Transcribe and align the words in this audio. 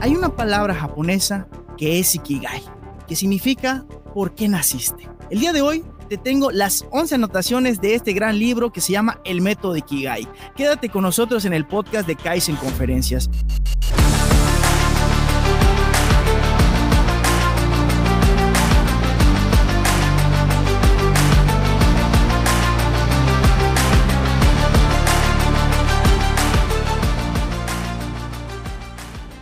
Hay 0.00 0.14
una 0.16 0.34
palabra 0.34 0.74
japonesa 0.74 1.46
que 1.78 2.00
es 2.00 2.14
Ikigai, 2.14 2.62
que 3.06 3.14
significa 3.14 3.84
¿por 4.12 4.34
qué 4.34 4.48
naciste? 4.48 5.08
El 5.30 5.40
día 5.40 5.52
de 5.52 5.62
hoy 5.62 5.84
te 6.08 6.18
tengo 6.18 6.50
las 6.50 6.84
11 6.90 7.14
anotaciones 7.14 7.80
de 7.80 7.94
este 7.94 8.12
gran 8.12 8.38
libro 8.38 8.72
que 8.72 8.80
se 8.80 8.92
llama 8.92 9.20
El 9.24 9.40
método 9.40 9.72
de 9.72 9.78
Ikigai. 9.78 10.28
Quédate 10.56 10.88
con 10.88 11.02
nosotros 11.02 11.44
en 11.44 11.52
el 11.54 11.66
podcast 11.66 12.06
de 12.06 12.16
Kaizen 12.16 12.56
Conferencias. 12.56 13.30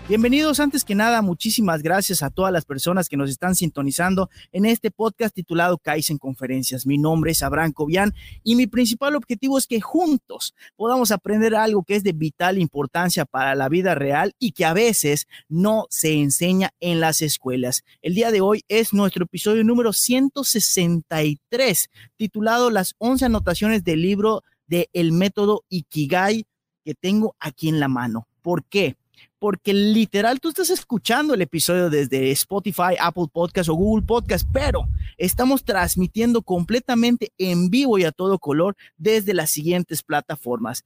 Bienvenidos 0.09 0.59
antes 0.59 0.85
que 0.85 0.97
nada, 0.97 1.23
muchísimas 1.23 1.81
gracias 1.81 2.25
a 2.25 2.31
todas 2.31 2.53
las 2.53 2.65
personas 2.65 3.09
que 3.09 3.17
nos 3.17 3.31
están 3.31 3.55
sintonizando 3.55 4.31
en 4.51 4.67
este 4.67 4.91
podcast 4.91 5.33
titulado 5.33 5.79
Kaizen 5.79 6.19
Conferencias. 6.19 6.87
Mi 6.87 6.99
nombre 6.99 7.31
es 7.31 7.41
Abraham 7.41 7.73
Cobian 7.73 8.13
y 8.43 8.57
mi 8.57 8.67
principal 8.67 9.15
objetivo 9.15 9.59
es 9.59 9.69
que 9.69 9.81
juntos 9.81 10.57
podamos 10.75 11.13
aprender 11.13 11.55
algo 11.55 11.85
que 11.85 11.95
es 11.95 12.03
de 12.03 12.11
vital 12.13 12.59
importancia 12.59 13.25
para 13.25 13.55
la 13.55 13.69
vida 13.69 13.95
real 13.95 14.35
y 14.41 14.51
que 14.53 14.65
a 14.65 14.73
veces 14.73 15.29
no 15.49 15.87
se 15.89 16.15
enseña 16.15 16.71
en 16.81 16.99
las 16.99 17.23
escuelas. 17.23 17.85
El 18.03 18.17
día 18.17 18.33
de 18.33 18.41
hoy 18.41 18.65
es 18.67 18.93
nuestro 18.93 19.27
episodio 19.27 19.63
número 19.63 19.93
163, 19.93 21.91
titulado 22.17 22.71
Las 22.71 22.97
11 22.99 23.27
anotaciones 23.27 23.85
del 23.85 24.03
libro 24.03 24.43
de 24.67 24.91
El 24.93 25.13
método 25.13 25.63
Ikigai 25.69 26.45
que 26.85 26.95
tengo 26.95 27.37
aquí 27.39 27.69
en 27.69 27.79
la 27.79 27.87
mano. 27.87 28.27
¿Por 28.43 28.65
qué? 28.65 28.97
Porque 29.43 29.75
literal 29.75 30.39
tú 30.39 30.51
estás 30.51 30.71
escuchando 30.71 31.35
el 31.35 31.43
episodio 31.43 31.91
desde 31.91 32.31
Spotify, 32.31 32.95
Apple 33.01 33.27
Podcast 33.33 33.69
o 33.69 33.75
Google 33.75 34.07
Podcast, 34.07 34.49
pero 34.53 34.87
estamos 35.17 35.65
transmitiendo 35.65 36.43
completamente 36.43 37.33
en 37.39 37.69
vivo 37.69 37.99
y 37.99 38.05
a 38.05 38.13
todo 38.13 38.39
color 38.39 38.77
desde 38.97 39.35
las 39.35 39.51
siguientes 39.51 40.05
plataformas. 40.05 40.85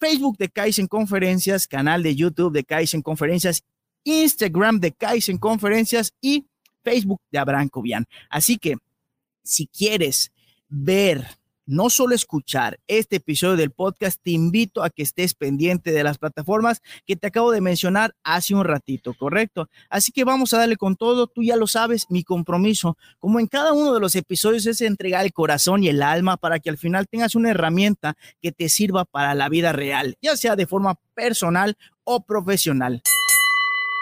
Facebook 0.00 0.36
de 0.36 0.48
Kaizen 0.48 0.88
Conferencias, 0.88 1.68
canal 1.68 2.02
de 2.02 2.16
YouTube 2.16 2.52
de 2.52 2.64
Kaizen 2.64 3.02
Conferencias, 3.02 3.62
Instagram 4.02 4.80
de 4.80 4.90
Kaizen 4.90 5.38
Conferencias 5.38 6.12
y 6.20 6.44
Facebook 6.82 7.20
de 7.30 7.38
Abraham 7.38 7.68
Cobian. 7.68 8.06
Así 8.28 8.58
que 8.58 8.78
si 9.44 9.68
quieres 9.68 10.32
ver 10.68 11.24
no 11.66 11.90
solo 11.90 12.14
escuchar 12.14 12.78
este 12.86 13.16
episodio 13.16 13.56
del 13.56 13.70
podcast, 13.70 14.20
te 14.22 14.30
invito 14.30 14.82
a 14.82 14.90
que 14.90 15.02
estés 15.02 15.34
pendiente 15.34 15.92
de 15.92 16.04
las 16.04 16.18
plataformas 16.18 16.80
que 17.06 17.16
te 17.16 17.28
acabo 17.28 17.50
de 17.52 17.60
mencionar 17.60 18.14
hace 18.22 18.54
un 18.54 18.64
ratito, 18.64 19.14
¿correcto? 19.14 19.68
Así 19.90 20.12
que 20.12 20.24
vamos 20.24 20.52
a 20.54 20.58
darle 20.58 20.76
con 20.76 20.96
todo, 20.96 21.26
tú 21.26 21.42
ya 21.42 21.56
lo 21.56 21.66
sabes, 21.66 22.06
mi 22.10 22.24
compromiso, 22.24 22.96
como 23.18 23.40
en 23.40 23.46
cada 23.46 23.72
uno 23.72 23.94
de 23.94 24.00
los 24.00 24.14
episodios, 24.14 24.66
es 24.66 24.80
entregar 24.80 25.24
el 25.24 25.32
corazón 25.32 25.82
y 25.82 25.88
el 25.88 26.02
alma 26.02 26.36
para 26.36 26.58
que 26.60 26.70
al 26.70 26.78
final 26.78 27.06
tengas 27.08 27.34
una 27.34 27.50
herramienta 27.50 28.16
que 28.40 28.52
te 28.52 28.68
sirva 28.68 29.04
para 29.04 29.34
la 29.34 29.48
vida 29.48 29.72
real, 29.72 30.16
ya 30.20 30.36
sea 30.36 30.56
de 30.56 30.66
forma 30.66 30.96
personal 31.14 31.76
o 32.04 32.24
profesional. 32.24 33.02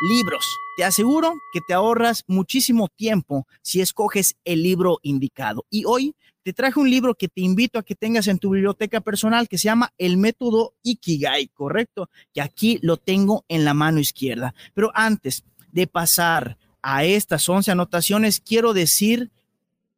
Libros. 0.08 0.44
Te 0.78 0.84
aseguro 0.84 1.34
que 1.52 1.60
te 1.60 1.74
ahorras 1.74 2.24
muchísimo 2.26 2.88
tiempo 2.88 3.46
si 3.60 3.82
escoges 3.82 4.34
el 4.46 4.62
libro 4.62 4.98
indicado. 5.02 5.66
Y 5.68 5.84
hoy 5.84 6.14
te 6.42 6.52
traje 6.52 6.80
un 6.80 6.90
libro 6.90 7.14
que 7.14 7.28
te 7.28 7.40
invito 7.40 7.78
a 7.78 7.82
que 7.82 7.94
tengas 7.94 8.26
en 8.28 8.38
tu 8.38 8.50
biblioteca 8.50 9.00
personal 9.00 9.48
que 9.48 9.58
se 9.58 9.64
llama 9.64 9.92
El 9.98 10.16
método 10.16 10.74
Ikigai, 10.82 11.48
¿correcto? 11.48 12.08
Que 12.32 12.40
aquí 12.40 12.78
lo 12.82 12.96
tengo 12.96 13.44
en 13.48 13.64
la 13.64 13.74
mano 13.74 14.00
izquierda. 14.00 14.54
Pero 14.74 14.90
antes 14.94 15.44
de 15.72 15.86
pasar 15.86 16.58
a 16.82 17.04
estas 17.04 17.48
11 17.48 17.70
anotaciones, 17.72 18.40
quiero 18.40 18.72
decir 18.72 19.30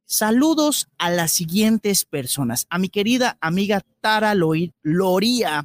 saludos 0.05 0.89
a 0.99 1.11
las 1.11 1.33
siguientes 1.33 2.05
personas. 2.05 2.67
A 2.71 2.79
mi 2.79 2.89
querida 2.89 3.39
amiga 3.41 3.83
Tara 4.01 4.35
Loría, 4.35 5.65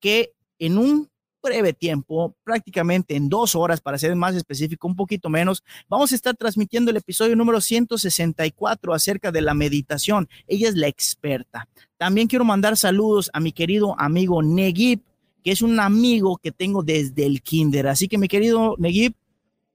que 0.00 0.32
en 0.58 0.78
un 0.78 1.08
breve 1.46 1.72
tiempo, 1.72 2.34
prácticamente 2.44 3.16
en 3.16 3.28
dos 3.28 3.54
horas, 3.54 3.80
para 3.80 3.98
ser 3.98 4.14
más 4.16 4.34
específico, 4.34 4.86
un 4.88 4.96
poquito 4.96 5.28
menos, 5.28 5.62
vamos 5.88 6.12
a 6.12 6.14
estar 6.14 6.36
transmitiendo 6.36 6.90
el 6.90 6.96
episodio 6.96 7.36
número 7.36 7.60
164 7.60 8.92
acerca 8.92 9.32
de 9.32 9.40
la 9.40 9.54
meditación. 9.54 10.28
Ella 10.48 10.68
es 10.68 10.74
la 10.74 10.88
experta. 10.88 11.68
También 11.96 12.28
quiero 12.28 12.44
mandar 12.44 12.76
saludos 12.76 13.30
a 13.32 13.40
mi 13.40 13.52
querido 13.52 13.94
amigo 13.98 14.42
Negib, 14.42 15.00
que 15.42 15.52
es 15.52 15.62
un 15.62 15.78
amigo 15.78 16.36
que 16.36 16.52
tengo 16.52 16.82
desde 16.82 17.24
el 17.24 17.40
kinder. 17.42 17.86
Así 17.86 18.08
que 18.08 18.18
mi 18.18 18.28
querido 18.28 18.74
Negib, 18.78 19.14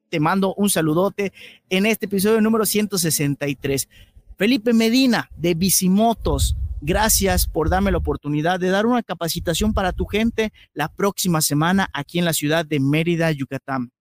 te 0.09 0.19
mando 0.19 0.53
un 0.55 0.69
saludote 0.69 1.31
en 1.69 1.85
este 1.85 2.05
episodio 2.05 2.41
número 2.41 2.65
163. 2.65 3.87
Felipe 4.37 4.73
Medina 4.73 5.29
de 5.37 5.53
Bicimotos, 5.53 6.57
Gracias 6.83 7.45
por 7.45 7.69
darme 7.69 7.91
la 7.91 7.99
oportunidad 7.99 8.59
de 8.59 8.69
dar 8.69 8.87
una 8.87 9.03
capacitación 9.03 9.71
para 9.71 9.93
tu 9.93 10.07
gente 10.07 10.51
la 10.73 10.87
próxima 10.87 11.39
semana 11.41 11.87
aquí 11.93 12.17
en 12.17 12.25
la 12.25 12.33
ciudad 12.33 12.65
de 12.65 12.79
Mérida, 12.79 13.31
Yucatán. 13.31 13.91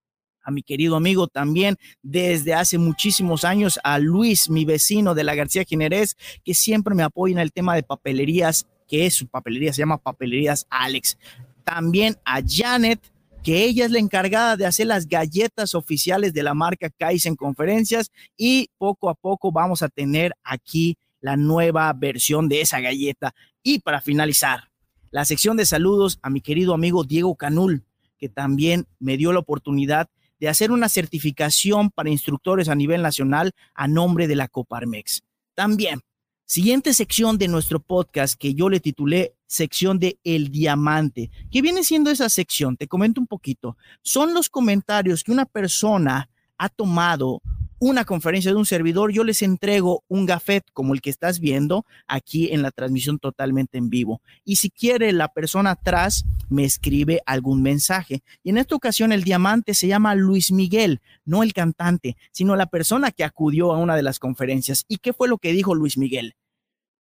A 0.42 0.50
mi 0.50 0.62
querido 0.62 0.96
amigo 0.96 1.28
también 1.28 1.76
desde 2.02 2.54
hace 2.54 2.78
muchísimos 2.78 3.44
años, 3.44 3.78
a 3.84 3.98
Luis, 3.98 4.48
mi 4.48 4.64
vecino 4.64 5.14
de 5.14 5.24
la 5.24 5.34
García 5.34 5.64
Jiménez, 5.64 6.16
que 6.42 6.54
siempre 6.54 6.94
me 6.94 7.02
apoya 7.02 7.32
en 7.32 7.40
el 7.40 7.52
tema 7.52 7.74
de 7.74 7.82
papelerías, 7.82 8.66
que 8.88 9.04
es 9.04 9.14
su 9.14 9.28
papelería, 9.28 9.74
se 9.74 9.82
llama 9.82 9.98
Papelerías 9.98 10.66
Alex. 10.70 11.18
También 11.64 12.16
a 12.24 12.40
Janet, 12.42 13.12
que 13.42 13.62
ella 13.62 13.84
es 13.84 13.90
la 13.90 13.98
encargada 13.98 14.56
de 14.56 14.64
hacer 14.64 14.86
las 14.86 15.06
galletas 15.06 15.74
oficiales 15.74 16.32
de 16.32 16.42
la 16.42 16.54
marca 16.54 16.88
Kaizen 16.88 17.36
Conferencias 17.36 18.10
y 18.38 18.70
poco 18.78 19.10
a 19.10 19.14
poco 19.14 19.52
vamos 19.52 19.82
a 19.82 19.90
tener 19.90 20.32
aquí 20.42 20.96
la 21.20 21.36
nueva 21.36 21.92
versión 21.92 22.48
de 22.48 22.60
esa 22.60 22.80
galleta. 22.80 23.34
Y 23.62 23.80
para 23.80 24.00
finalizar, 24.00 24.70
la 25.10 25.24
sección 25.24 25.56
de 25.56 25.66
saludos 25.66 26.18
a 26.22 26.30
mi 26.30 26.40
querido 26.40 26.74
amigo 26.74 27.04
Diego 27.04 27.34
Canul, 27.36 27.84
que 28.18 28.28
también 28.28 28.86
me 28.98 29.16
dio 29.16 29.32
la 29.32 29.40
oportunidad 29.40 30.08
de 30.38 30.48
hacer 30.48 30.72
una 30.72 30.88
certificación 30.88 31.90
para 31.90 32.10
instructores 32.10 32.68
a 32.68 32.74
nivel 32.74 33.02
nacional 33.02 33.52
a 33.74 33.88
nombre 33.88 34.26
de 34.26 34.36
la 34.36 34.48
Coparmex. 34.48 35.22
También, 35.54 36.00
siguiente 36.46 36.94
sección 36.94 37.38
de 37.38 37.48
nuestro 37.48 37.80
podcast 37.80 38.38
que 38.38 38.54
yo 38.54 38.70
le 38.70 38.80
titulé 38.80 39.34
sección 39.46 39.98
de 39.98 40.18
El 40.24 40.50
Diamante. 40.50 41.30
¿Qué 41.50 41.60
viene 41.60 41.84
siendo 41.84 42.10
esa 42.10 42.28
sección? 42.28 42.76
Te 42.76 42.88
comento 42.88 43.20
un 43.20 43.26
poquito. 43.26 43.76
Son 44.02 44.32
los 44.32 44.48
comentarios 44.48 45.22
que 45.22 45.32
una 45.32 45.44
persona 45.44 46.30
ha 46.56 46.68
tomado 46.68 47.42
una 47.80 48.04
conferencia 48.04 48.52
de 48.52 48.58
un 48.58 48.66
servidor, 48.66 49.10
yo 49.10 49.24
les 49.24 49.40
entrego 49.40 50.04
un 50.06 50.26
gafet 50.26 50.64
como 50.74 50.92
el 50.92 51.00
que 51.00 51.08
estás 51.08 51.40
viendo 51.40 51.86
aquí 52.06 52.52
en 52.52 52.60
la 52.60 52.70
transmisión 52.70 53.18
totalmente 53.18 53.78
en 53.78 53.88
vivo. 53.88 54.20
Y 54.44 54.56
si 54.56 54.70
quiere 54.70 55.12
la 55.12 55.28
persona 55.28 55.70
atrás, 55.70 56.26
me 56.50 56.64
escribe 56.64 57.22
algún 57.24 57.62
mensaje. 57.62 58.22
Y 58.42 58.50
en 58.50 58.58
esta 58.58 58.74
ocasión 58.74 59.12
el 59.12 59.24
diamante 59.24 59.72
se 59.72 59.88
llama 59.88 60.14
Luis 60.14 60.52
Miguel, 60.52 61.00
no 61.24 61.42
el 61.42 61.54
cantante, 61.54 62.18
sino 62.32 62.54
la 62.54 62.66
persona 62.66 63.12
que 63.12 63.24
acudió 63.24 63.72
a 63.72 63.78
una 63.78 63.96
de 63.96 64.02
las 64.02 64.18
conferencias. 64.18 64.84
¿Y 64.86 64.98
qué 64.98 65.14
fue 65.14 65.26
lo 65.26 65.38
que 65.38 65.52
dijo 65.52 65.74
Luis 65.74 65.96
Miguel? 65.96 66.34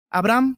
Abraham, 0.10 0.56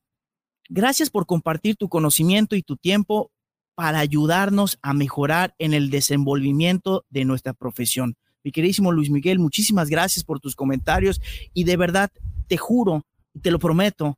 gracias 0.69 1.09
por 1.09 1.25
compartir 1.25 1.77
tu 1.77 1.89
conocimiento 1.89 2.55
y 2.55 2.61
tu 2.61 2.77
tiempo 2.77 3.31
para 3.73 3.97
ayudarnos 3.97 4.77
a 4.83 4.93
mejorar 4.93 5.55
en 5.57 5.73
el 5.73 5.89
desenvolvimiento 5.89 7.05
de 7.09 7.25
nuestra 7.25 7.53
profesión. 7.53 8.17
Mi 8.43 8.51
queridísimo 8.51 8.91
Luis 8.91 9.09
Miguel, 9.09 9.39
muchísimas 9.39 9.89
gracias 9.89 10.23
por 10.23 10.39
tus 10.39 10.55
comentarios 10.55 11.21
y 11.53 11.63
de 11.63 11.77
verdad 11.77 12.11
te 12.47 12.57
juro 12.57 13.05
te 13.41 13.51
lo 13.51 13.59
prometo 13.59 14.17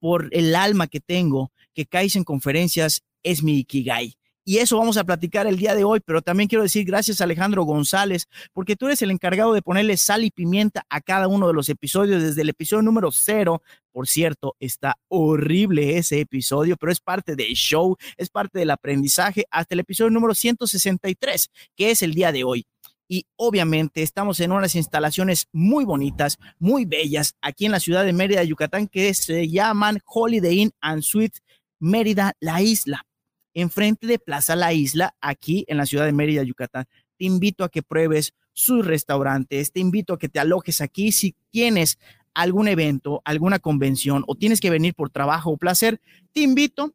por 0.00 0.28
el 0.32 0.54
alma 0.54 0.86
que 0.86 1.00
tengo 1.00 1.52
que 1.74 1.86
caes 1.86 2.16
en 2.16 2.24
conferencias 2.24 3.02
es 3.22 3.42
mi 3.42 3.58
Ikigai. 3.58 4.14
Y 4.46 4.58
eso 4.58 4.76
vamos 4.76 4.98
a 4.98 5.04
platicar 5.04 5.46
el 5.46 5.56
día 5.56 5.74
de 5.74 5.84
hoy, 5.84 6.00
pero 6.04 6.20
también 6.20 6.50
quiero 6.50 6.62
decir 6.62 6.84
gracias 6.84 7.20
a 7.20 7.24
Alejandro 7.24 7.64
González, 7.64 8.28
porque 8.52 8.76
tú 8.76 8.86
eres 8.86 9.00
el 9.00 9.10
encargado 9.10 9.54
de 9.54 9.62
ponerle 9.62 9.96
sal 9.96 10.22
y 10.22 10.30
pimienta 10.30 10.84
a 10.90 11.00
cada 11.00 11.28
uno 11.28 11.46
de 11.46 11.54
los 11.54 11.70
episodios, 11.70 12.22
desde 12.22 12.42
el 12.42 12.50
episodio 12.50 12.82
número 12.82 13.10
cero. 13.10 13.62
Por 13.90 14.06
cierto, 14.06 14.54
está 14.60 14.98
horrible 15.08 15.96
ese 15.96 16.20
episodio, 16.20 16.76
pero 16.76 16.92
es 16.92 17.00
parte 17.00 17.36
del 17.36 17.54
show, 17.54 17.96
es 18.18 18.28
parte 18.28 18.58
del 18.58 18.70
aprendizaje, 18.70 19.46
hasta 19.50 19.74
el 19.74 19.80
episodio 19.80 20.10
número 20.10 20.34
163, 20.34 21.50
que 21.74 21.90
es 21.90 22.02
el 22.02 22.12
día 22.12 22.30
de 22.30 22.44
hoy 22.44 22.66
y 23.08 23.26
obviamente 23.36 24.02
estamos 24.02 24.40
en 24.40 24.52
unas 24.52 24.74
instalaciones 24.74 25.48
muy 25.52 25.84
bonitas, 25.84 26.38
muy 26.58 26.84
bellas 26.84 27.36
aquí 27.40 27.66
en 27.66 27.72
la 27.72 27.80
ciudad 27.80 28.04
de 28.04 28.12
Mérida, 28.12 28.42
Yucatán, 28.44 28.88
que 28.88 29.12
se 29.14 29.48
llaman 29.48 30.00
Holiday 30.06 30.60
Inn 30.60 30.72
and 30.80 31.02
Suite 31.02 31.40
Mérida, 31.78 32.32
la 32.40 32.62
isla, 32.62 33.06
enfrente 33.52 34.06
de 34.06 34.18
Plaza 34.18 34.56
La 34.56 34.72
Isla, 34.72 35.14
aquí 35.20 35.64
en 35.68 35.76
la 35.76 35.86
ciudad 35.86 36.06
de 36.06 36.12
Mérida, 36.12 36.42
Yucatán. 36.42 36.86
Te 37.18 37.24
invito 37.24 37.62
a 37.62 37.68
que 37.68 37.82
pruebes 37.82 38.32
sus 38.52 38.86
restaurantes, 38.86 39.72
te 39.72 39.80
invito 39.80 40.14
a 40.14 40.18
que 40.18 40.28
te 40.28 40.40
alojes 40.40 40.80
aquí 40.80 41.12
si 41.12 41.34
tienes 41.50 41.98
algún 42.32 42.68
evento, 42.68 43.22
alguna 43.24 43.58
convención 43.58 44.24
o 44.26 44.34
tienes 44.34 44.60
que 44.60 44.70
venir 44.70 44.94
por 44.94 45.10
trabajo 45.10 45.50
o 45.50 45.56
placer, 45.56 46.00
te 46.32 46.40
invito 46.40 46.94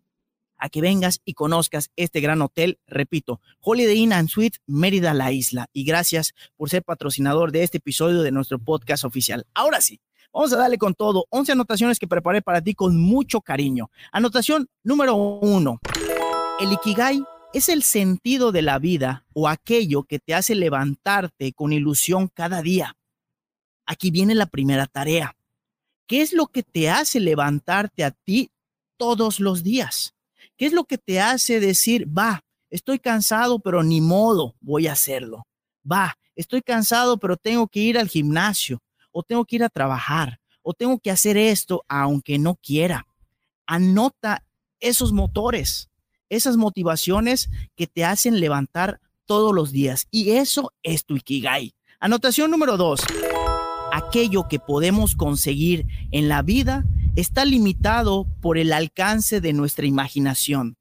a 0.59 0.69
que 0.69 0.81
vengas 0.81 1.21
y 1.25 1.33
conozcas 1.33 1.89
este 1.95 2.19
gran 2.19 2.41
hotel. 2.41 2.79
Repito, 2.85 3.41
Holiday 3.61 3.97
Inn 3.97 4.13
and 4.13 4.29
Suites 4.29 4.61
Mérida 4.67 5.13
La 5.13 5.31
Isla. 5.31 5.67
Y 5.73 5.83
gracias 5.83 6.33
por 6.57 6.69
ser 6.69 6.83
patrocinador 6.83 7.51
de 7.51 7.63
este 7.63 7.77
episodio 7.77 8.21
de 8.21 8.31
nuestro 8.31 8.59
podcast 8.59 9.05
oficial. 9.05 9.47
Ahora 9.53 9.81
sí, 9.81 9.99
vamos 10.31 10.53
a 10.53 10.57
darle 10.57 10.77
con 10.77 10.93
todo. 10.93 11.25
11 11.29 11.53
anotaciones 11.53 11.99
que 11.99 12.07
preparé 12.07 12.41
para 12.41 12.61
ti 12.61 12.73
con 12.73 12.99
mucho 12.99 13.41
cariño. 13.41 13.89
Anotación 14.11 14.69
número 14.83 15.15
uno. 15.15 15.79
El 16.59 16.73
Ikigai 16.73 17.23
es 17.53 17.69
el 17.69 17.83
sentido 17.83 18.51
de 18.51 18.61
la 18.61 18.77
vida 18.79 19.25
o 19.33 19.47
aquello 19.47 20.03
que 20.03 20.19
te 20.19 20.35
hace 20.35 20.55
levantarte 20.55 21.53
con 21.53 21.73
ilusión 21.73 22.27
cada 22.27 22.61
día. 22.61 22.95
Aquí 23.85 24.11
viene 24.11 24.35
la 24.35 24.45
primera 24.45 24.85
tarea. 24.85 25.35
¿Qué 26.05 26.21
es 26.21 26.33
lo 26.33 26.47
que 26.47 26.63
te 26.63 26.89
hace 26.89 27.19
levantarte 27.19 28.03
a 28.03 28.11
ti 28.11 28.51
todos 28.97 29.39
los 29.39 29.63
días? 29.63 30.15
¿Qué 30.59 30.65
es 30.65 30.73
lo 30.73 30.83
que 30.83 30.97
te 30.97 31.21
hace 31.21 31.61
decir, 31.61 32.05
va, 32.05 32.41
estoy 32.69 32.99
cansado, 32.99 33.59
pero 33.59 33.81
ni 33.81 34.01
modo, 34.01 34.57
voy 34.59 34.87
a 34.87 34.91
hacerlo? 34.91 35.47
Va, 35.89 36.17
estoy 36.35 36.61
cansado, 36.61 37.17
pero 37.17 37.37
tengo 37.37 37.69
que 37.69 37.79
ir 37.79 37.97
al 37.97 38.09
gimnasio, 38.09 38.81
o 39.13 39.23
tengo 39.23 39.45
que 39.45 39.55
ir 39.55 39.63
a 39.63 39.69
trabajar, 39.69 40.41
o 40.61 40.73
tengo 40.73 40.99
que 40.99 41.11
hacer 41.11 41.37
esto, 41.37 41.85
aunque 41.87 42.37
no 42.39 42.55
quiera. 42.55 43.07
Anota 43.67 44.43
esos 44.81 45.13
motores, 45.13 45.89
esas 46.27 46.57
motivaciones 46.57 47.49
que 47.77 47.87
te 47.87 48.03
hacen 48.03 48.41
levantar 48.41 48.99
todos 49.25 49.55
los 49.55 49.71
días. 49.71 50.07
Y 50.11 50.31
eso 50.31 50.73
es 50.83 51.05
tu 51.05 51.15
Ikigai. 51.15 51.73
Anotación 52.01 52.51
número 52.51 52.75
dos. 52.75 52.99
Aquello 53.93 54.49
que 54.49 54.59
podemos 54.59 55.15
conseguir 55.15 55.87
en 56.11 56.27
la 56.27 56.41
vida 56.41 56.83
está 57.15 57.45
limitado 57.45 58.25
por 58.41 58.57
el 58.57 58.73
alcance 58.73 59.41
de 59.41 59.53
nuestra 59.53 59.85
imaginación. 59.85 60.77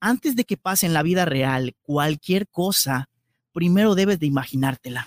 Antes 0.00 0.36
de 0.36 0.44
que 0.44 0.56
pase 0.56 0.86
en 0.86 0.92
la 0.92 1.02
vida 1.02 1.24
real 1.24 1.74
cualquier 1.82 2.48
cosa, 2.48 3.08
primero 3.52 3.94
debes 3.94 4.18
de 4.18 4.26
imaginártela. 4.26 5.06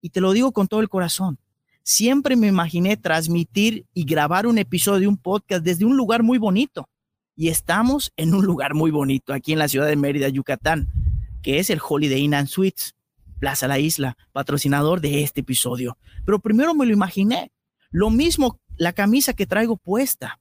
Y 0.00 0.10
te 0.10 0.20
lo 0.20 0.32
digo 0.32 0.52
con 0.52 0.68
todo 0.68 0.80
el 0.80 0.88
corazón. 0.88 1.38
Siempre 1.82 2.36
me 2.36 2.46
imaginé 2.46 2.96
transmitir 2.96 3.86
y 3.92 4.04
grabar 4.04 4.46
un 4.46 4.58
episodio 4.58 5.00
de 5.00 5.08
un 5.08 5.16
podcast 5.16 5.64
desde 5.64 5.84
un 5.84 5.96
lugar 5.96 6.22
muy 6.22 6.38
bonito. 6.38 6.88
Y 7.36 7.48
estamos 7.48 8.12
en 8.16 8.34
un 8.34 8.44
lugar 8.44 8.74
muy 8.74 8.90
bonito 8.90 9.32
aquí 9.32 9.52
en 9.52 9.58
la 9.58 9.68
ciudad 9.68 9.88
de 9.88 9.96
Mérida, 9.96 10.28
Yucatán, 10.28 10.92
que 11.42 11.58
es 11.58 11.68
el 11.68 11.80
Holiday 11.86 12.20
Inn 12.20 12.34
and 12.34 12.48
Suites, 12.48 12.94
Plaza 13.40 13.66
La 13.66 13.78
Isla, 13.78 14.16
patrocinador 14.32 15.00
de 15.00 15.22
este 15.22 15.40
episodio. 15.40 15.98
Pero 16.24 16.38
primero 16.38 16.74
me 16.74 16.86
lo 16.86 16.92
imaginé. 16.92 17.50
Lo 17.90 18.10
mismo 18.10 18.60
la 18.76 18.92
camisa 18.92 19.34
que 19.34 19.46
traigo 19.46 19.76
puesta. 19.76 20.40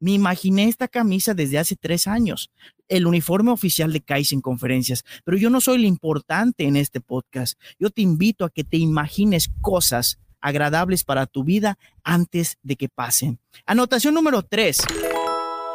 Me 0.00 0.12
imaginé 0.12 0.68
esta 0.68 0.88
camisa 0.88 1.34
desde 1.34 1.58
hace 1.58 1.76
tres 1.76 2.06
años, 2.06 2.50
el 2.88 3.06
uniforme 3.06 3.50
oficial 3.50 3.92
de 3.92 4.02
Kaizen 4.02 4.40
Conferencias, 4.40 5.04
pero 5.24 5.36
yo 5.36 5.50
no 5.50 5.60
soy 5.60 5.78
lo 5.78 5.86
importante 5.86 6.64
en 6.64 6.76
este 6.76 7.00
podcast. 7.00 7.58
Yo 7.78 7.90
te 7.90 8.02
invito 8.02 8.44
a 8.44 8.50
que 8.50 8.64
te 8.64 8.76
imagines 8.76 9.50
cosas 9.60 10.18
agradables 10.40 11.04
para 11.04 11.26
tu 11.26 11.42
vida 11.42 11.78
antes 12.02 12.58
de 12.62 12.76
que 12.76 12.90
pasen. 12.90 13.38
Anotación 13.64 14.12
número 14.12 14.42
tres, 14.42 14.82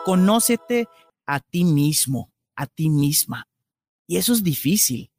conócete 0.05 0.87
a 1.25 1.39
ti 1.39 1.63
mismo, 1.63 2.31
a 2.55 2.67
ti 2.67 2.89
misma. 2.89 3.47
Y 4.05 4.17
eso 4.17 4.33
es 4.33 4.43
difícil, 4.43 5.09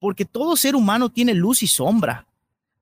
porque 0.00 0.24
todo 0.24 0.56
ser 0.56 0.74
humano 0.74 1.10
tiene 1.10 1.34
luz 1.34 1.62
y 1.62 1.68
sombra. 1.68 2.26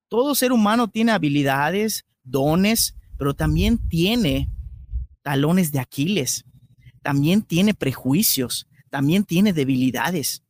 Todo 0.08 0.34
ser 0.34 0.52
humano 0.52 0.88
tiene 0.88 1.12
habilidades, 1.12 2.06
dones, 2.22 2.94
pero 3.16 3.34
también 3.34 3.78
tiene 3.88 4.48
talones 5.22 5.72
de 5.72 5.80
Aquiles, 5.80 6.44
también 7.02 7.42
tiene 7.42 7.74
prejuicios, 7.74 8.66
también 8.90 9.24
tiene 9.24 9.52
debilidades. 9.52 10.42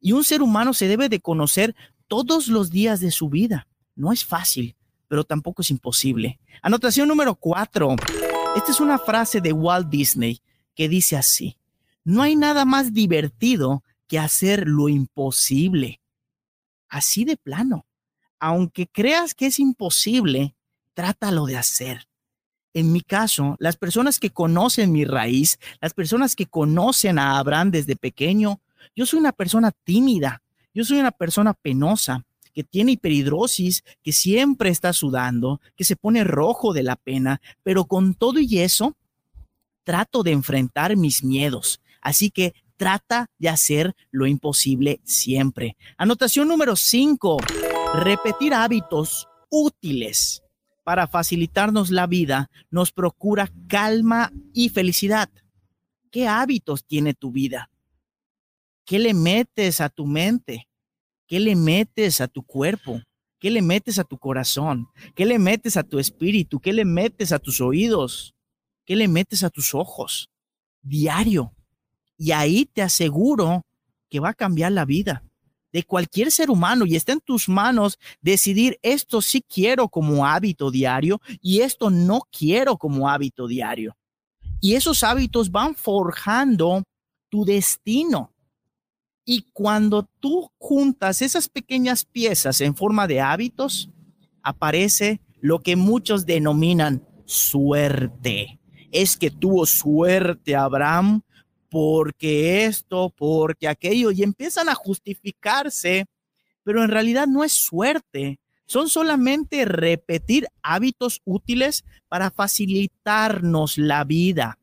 Y 0.00 0.12
un 0.12 0.24
ser 0.24 0.42
humano 0.42 0.74
se 0.74 0.88
debe 0.88 1.08
de 1.08 1.20
conocer 1.20 1.74
todos 2.08 2.48
los 2.48 2.70
días 2.70 3.00
de 3.00 3.10
su 3.10 3.28
vida. 3.28 3.66
No 3.94 4.12
es 4.12 4.24
fácil, 4.24 4.76
pero 5.08 5.24
tampoco 5.24 5.62
es 5.62 5.70
imposible. 5.70 6.40
Anotación 6.62 7.08
número 7.08 7.34
cuatro. 7.34 7.96
Esta 8.56 8.70
es 8.70 8.80
una 8.80 8.98
frase 8.98 9.40
de 9.40 9.52
Walt 9.52 9.88
Disney 9.88 10.40
que 10.74 10.88
dice 10.88 11.16
así. 11.16 11.56
No 12.04 12.22
hay 12.22 12.36
nada 12.36 12.64
más 12.64 12.92
divertido 12.92 13.82
que 14.06 14.18
hacer 14.18 14.66
lo 14.66 14.88
imposible. 14.88 16.00
Así 16.88 17.24
de 17.24 17.36
plano. 17.36 17.86
Aunque 18.38 18.86
creas 18.86 19.34
que 19.34 19.46
es 19.46 19.58
imposible, 19.58 20.54
trátalo 20.92 21.46
de 21.46 21.56
hacer 21.56 22.08
en 22.74 22.92
mi 22.92 23.00
caso, 23.00 23.56
las 23.60 23.76
personas 23.76 24.18
que 24.18 24.30
conocen 24.30 24.92
mi 24.92 25.04
raíz, 25.04 25.58
las 25.80 25.94
personas 25.94 26.34
que 26.34 26.46
conocen 26.46 27.18
a 27.18 27.38
Abraham 27.38 27.70
desde 27.70 27.94
pequeño, 27.94 28.60
yo 28.96 29.06
soy 29.06 29.20
una 29.20 29.32
persona 29.32 29.70
tímida, 29.84 30.42
yo 30.74 30.84
soy 30.84 30.98
una 30.98 31.12
persona 31.12 31.54
penosa, 31.54 32.24
que 32.52 32.64
tiene 32.64 32.92
hiperhidrosis, 32.92 33.82
que 34.02 34.12
siempre 34.12 34.70
está 34.70 34.92
sudando, 34.92 35.60
que 35.76 35.84
se 35.84 35.96
pone 35.96 36.22
rojo 36.22 36.72
de 36.72 36.84
la 36.84 36.96
pena, 36.96 37.40
pero 37.62 37.84
con 37.84 38.14
todo 38.14 38.38
y 38.38 38.58
eso, 38.60 38.96
trato 39.82 40.22
de 40.22 40.32
enfrentar 40.32 40.96
mis 40.96 41.24
miedos. 41.24 41.80
Así 42.00 42.30
que 42.30 42.54
trata 42.76 43.28
de 43.38 43.48
hacer 43.48 43.94
lo 44.10 44.26
imposible 44.26 45.00
siempre. 45.04 45.76
Anotación 45.96 46.46
número 46.46 46.76
5. 46.76 47.38
Repetir 47.94 48.54
hábitos 48.54 49.28
útiles 49.50 50.43
para 50.84 51.08
facilitarnos 51.08 51.90
la 51.90 52.06
vida, 52.06 52.50
nos 52.70 52.92
procura 52.92 53.50
calma 53.66 54.32
y 54.52 54.68
felicidad. 54.68 55.30
¿Qué 56.10 56.28
hábitos 56.28 56.84
tiene 56.84 57.14
tu 57.14 57.32
vida? 57.32 57.70
¿Qué 58.84 58.98
le 58.98 59.14
metes 59.14 59.80
a 59.80 59.88
tu 59.88 60.06
mente? 60.06 60.68
¿Qué 61.26 61.40
le 61.40 61.56
metes 61.56 62.20
a 62.20 62.28
tu 62.28 62.42
cuerpo? 62.42 63.00
¿Qué 63.40 63.50
le 63.50 63.62
metes 63.62 63.98
a 63.98 64.04
tu 64.04 64.18
corazón? 64.18 64.86
¿Qué 65.14 65.24
le 65.24 65.38
metes 65.38 65.76
a 65.76 65.82
tu 65.82 65.98
espíritu? 65.98 66.60
¿Qué 66.60 66.72
le 66.72 66.84
metes 66.84 67.32
a 67.32 67.38
tus 67.38 67.60
oídos? 67.60 68.34
¿Qué 68.84 68.94
le 68.94 69.08
metes 69.08 69.42
a 69.42 69.50
tus 69.50 69.74
ojos? 69.74 70.30
Diario. 70.82 71.54
Y 72.18 72.32
ahí 72.32 72.66
te 72.66 72.82
aseguro 72.82 73.62
que 74.10 74.20
va 74.20 74.30
a 74.30 74.34
cambiar 74.34 74.72
la 74.72 74.84
vida 74.84 75.24
de 75.74 75.82
cualquier 75.82 76.30
ser 76.30 76.50
humano 76.50 76.86
y 76.86 76.94
está 76.94 77.12
en 77.12 77.20
tus 77.20 77.48
manos 77.48 77.98
decidir 78.22 78.78
esto 78.80 79.20
sí 79.20 79.42
quiero 79.42 79.88
como 79.88 80.24
hábito 80.24 80.70
diario 80.70 81.20
y 81.42 81.62
esto 81.62 81.90
no 81.90 82.22
quiero 82.30 82.76
como 82.76 83.10
hábito 83.10 83.48
diario. 83.48 83.96
Y 84.60 84.74
esos 84.76 85.02
hábitos 85.02 85.50
van 85.50 85.74
forjando 85.74 86.84
tu 87.28 87.44
destino. 87.44 88.32
Y 89.24 89.46
cuando 89.52 90.08
tú 90.20 90.48
juntas 90.58 91.20
esas 91.22 91.48
pequeñas 91.48 92.04
piezas 92.04 92.60
en 92.60 92.76
forma 92.76 93.08
de 93.08 93.20
hábitos, 93.20 93.90
aparece 94.44 95.20
lo 95.40 95.58
que 95.58 95.74
muchos 95.74 96.24
denominan 96.24 97.04
suerte. 97.24 98.60
Es 98.92 99.16
que 99.16 99.32
tuvo 99.32 99.66
suerte 99.66 100.54
Abraham 100.54 101.22
porque 101.74 102.66
esto, 102.66 103.12
porque 103.16 103.66
aquello, 103.66 104.12
y 104.12 104.22
empiezan 104.22 104.68
a 104.68 104.76
justificarse, 104.76 106.06
pero 106.62 106.84
en 106.84 106.88
realidad 106.88 107.26
no 107.26 107.42
es 107.42 107.52
suerte, 107.52 108.38
son 108.64 108.88
solamente 108.88 109.64
repetir 109.64 110.46
hábitos 110.62 111.20
útiles 111.24 111.84
para 112.06 112.30
facilitarnos 112.30 113.76
la 113.76 114.04
vida. 114.04 114.60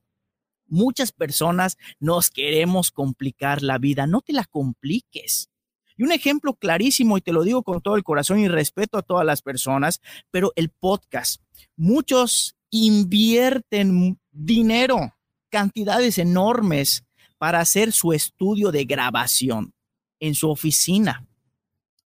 Muchas 0.68 1.12
personas 1.12 1.78
nos 2.00 2.30
queremos 2.30 2.92
complicar 2.92 3.62
la 3.62 3.78
vida, 3.78 4.08
no 4.08 4.22
te 4.22 4.32
la 4.32 4.46
compliques. 4.46 5.50
Y 5.98 6.04
un 6.04 6.14
ejemplo 6.14 6.54
clarísimo, 6.54 7.18
y 7.18 7.22
te 7.22 7.34
lo 7.34 7.44
digo 7.44 7.64
con 7.64 7.82
todo 7.82 7.98
el 7.98 8.06
corazón 8.06 8.40
y 8.40 8.48
respeto 8.48 8.98
a 8.98 9.02
todas 9.02 9.26
las 9.26 9.42
personas, 9.42 10.00
pero 10.32 10.54
el 10.56 10.70
podcast. 10.70 11.42
Muchos 11.76 12.56
invierten 12.70 14.18
dinero 14.32 15.14
cantidades 15.52 16.18
enormes 16.18 17.04
para 17.38 17.60
hacer 17.60 17.92
su 17.92 18.14
estudio 18.14 18.72
de 18.72 18.86
grabación 18.86 19.74
en 20.20 20.34
su 20.34 20.50
oficina. 20.50 21.28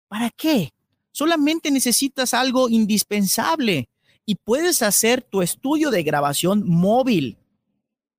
¿Para 0.08 0.30
qué? 0.32 0.72
Solamente 1.12 1.72
necesitas 1.72 2.34
algo 2.34 2.68
indispensable 2.68 3.88
y 4.26 4.36
puedes 4.36 4.82
hacer 4.82 5.22
tu 5.22 5.42
estudio 5.42 5.92
de 5.92 6.04
grabación 6.04 6.68
móvil. 6.68 7.38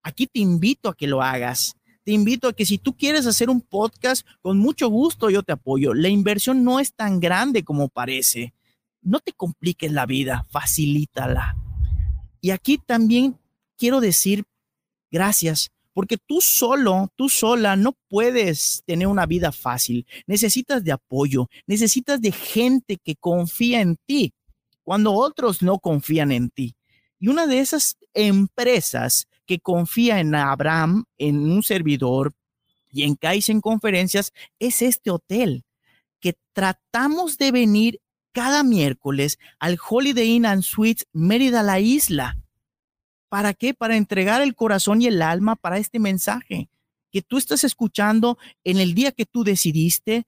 Aquí 0.01 0.25
te 0.25 0.39
invito 0.39 0.89
a 0.89 0.95
que 0.95 1.07
lo 1.07 1.21
hagas. 1.21 1.75
Te 2.03 2.13
invito 2.13 2.47
a 2.47 2.53
que 2.53 2.65
si 2.65 2.77
tú 2.77 2.95
quieres 2.95 3.27
hacer 3.27 3.49
un 3.49 3.61
podcast, 3.61 4.25
con 4.41 4.57
mucho 4.57 4.87
gusto 4.87 5.29
yo 5.29 5.43
te 5.43 5.51
apoyo. 5.51 5.93
La 5.93 6.07
inversión 6.07 6.63
no 6.63 6.79
es 6.79 6.93
tan 6.93 7.19
grande 7.19 7.63
como 7.63 7.89
parece. 7.89 8.53
No 9.01 9.19
te 9.19 9.33
compliques 9.33 9.91
la 9.91 10.05
vida, 10.05 10.45
facilítala. 10.49 11.57
Y 12.39 12.51
aquí 12.51 12.77
también 12.77 13.37
quiero 13.77 13.99
decir 13.99 14.45
Gracias, 15.11 15.71
porque 15.93 16.17
tú 16.17 16.41
solo, 16.41 17.11
tú 17.15 17.27
sola 17.27 17.75
no 17.75 17.93
puedes 18.07 18.83
tener 18.85 19.07
una 19.07 19.25
vida 19.25 19.51
fácil. 19.51 20.05
Necesitas 20.27 20.83
de 20.83 20.91
apoyo, 20.91 21.49
necesitas 21.65 22.21
de 22.21 22.31
gente 22.31 22.97
que 23.03 23.15
confía 23.15 23.81
en 23.81 23.97
ti. 24.05 24.33
cuando 24.83 25.11
otros 25.13 25.61
no 25.61 25.79
confían 25.79 26.31
en 26.31 26.49
ti. 26.49 26.75
Y 27.19 27.27
una 27.27 27.45
de 27.45 27.59
esas 27.59 27.97
empresas 28.13 29.27
que 29.45 29.59
confía 29.59 30.19
en 30.19 30.33
Abraham, 30.33 31.03
en 31.17 31.51
un 31.51 31.61
servidor 31.61 32.33
y 32.91 33.03
en 33.03 33.15
Kaizen 33.15 33.59
Conferencias 33.59 34.31
es 34.59 34.81
este 34.81 35.09
hotel 35.09 35.65
que 36.19 36.35
tratamos 36.53 37.37
de 37.37 37.51
venir 37.51 37.99
cada 38.31 38.63
miércoles 38.63 39.39
al 39.59 39.77
Holiday 39.89 40.27
Inn 40.35 40.45
and 40.45 40.63
Suites 40.63 41.05
Mérida, 41.11 41.63
la 41.63 41.79
isla. 41.79 42.37
¿Para 43.29 43.53
qué? 43.53 43.73
Para 43.73 43.97
entregar 43.97 44.41
el 44.41 44.55
corazón 44.55 45.01
y 45.01 45.07
el 45.07 45.21
alma 45.21 45.55
para 45.55 45.77
este 45.77 45.99
mensaje 45.99 46.69
que 47.11 47.21
tú 47.21 47.37
estás 47.37 47.63
escuchando 47.63 48.37
en 48.63 48.77
el 48.77 48.93
día 48.93 49.11
que 49.11 49.25
tú 49.25 49.43
decidiste, 49.43 50.25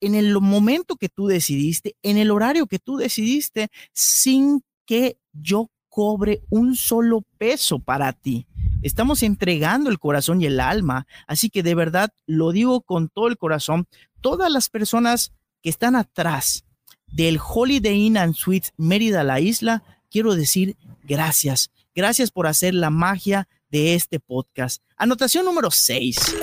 en 0.00 0.14
el 0.14 0.38
momento 0.40 0.96
que 0.96 1.08
tú 1.08 1.26
decidiste, 1.26 1.96
en 2.02 2.16
el 2.16 2.30
horario 2.30 2.66
que 2.66 2.78
tú 2.78 2.96
decidiste, 2.96 3.68
sin 3.92 4.62
que 4.86 5.18
yo 5.32 5.70
cobre 5.88 6.42
un 6.48 6.76
solo 6.76 7.24
peso 7.38 7.80
para 7.80 8.12
ti. 8.12 8.46
Estamos 8.82 9.22
entregando 9.24 9.90
el 9.90 9.98
corazón 9.98 10.40
y 10.40 10.46
el 10.46 10.60
alma. 10.60 11.06
Así 11.26 11.50
que 11.50 11.62
de 11.62 11.74
verdad 11.74 12.12
lo 12.26 12.52
digo 12.52 12.82
con 12.82 13.08
todo 13.08 13.26
el 13.26 13.36
corazón. 13.36 13.88
Todas 14.20 14.50
las 14.52 14.68
personas 14.68 15.32
que 15.62 15.70
están 15.70 15.96
atrás 15.96 16.64
del 17.08 17.40
Holiday 17.44 18.06
Inn 18.06 18.16
and 18.16 18.34
Suites 18.34 18.72
Mérida 18.76 19.24
la 19.24 19.40
isla, 19.40 19.82
quiero 20.10 20.36
decir 20.36 20.76
gracias. 21.02 21.70
Gracias 21.98 22.30
por 22.30 22.46
hacer 22.46 22.74
la 22.74 22.90
magia 22.90 23.48
de 23.70 23.96
este 23.96 24.20
podcast. 24.20 24.80
Anotación 24.96 25.44
número 25.44 25.72
6. 25.72 26.36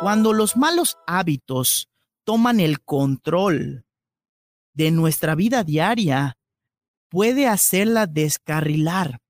Cuando 0.00 0.34
los 0.34 0.54
malos 0.54 0.98
hábitos 1.06 1.88
toman 2.24 2.60
el 2.60 2.82
control 2.82 3.86
de 4.74 4.90
nuestra 4.90 5.34
vida 5.34 5.64
diaria, 5.64 6.36
puede 7.08 7.46
hacerla 7.46 8.06
descarrilar. 8.06 9.20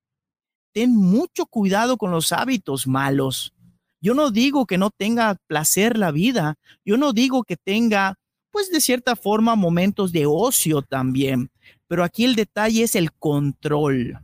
Ten 0.72 0.96
mucho 0.96 1.46
cuidado 1.46 1.96
con 1.96 2.10
los 2.10 2.32
hábitos 2.32 2.88
malos. 2.88 3.54
Yo 4.00 4.14
no 4.14 4.32
digo 4.32 4.66
que 4.66 4.78
no 4.78 4.90
tenga 4.90 5.36
placer 5.46 5.96
la 5.96 6.10
vida, 6.10 6.56
yo 6.84 6.96
no 6.96 7.12
digo 7.12 7.44
que 7.44 7.56
tenga, 7.56 8.16
pues 8.50 8.68
de 8.72 8.80
cierta 8.80 9.14
forma, 9.14 9.54
momentos 9.54 10.10
de 10.10 10.26
ocio 10.26 10.82
también, 10.82 11.52
pero 11.86 12.02
aquí 12.02 12.24
el 12.24 12.34
detalle 12.34 12.82
es 12.82 12.96
el 12.96 13.12
control. 13.12 14.18